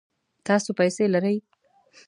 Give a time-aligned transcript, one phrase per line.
[0.47, 1.37] تاسو پیسې لرئ؟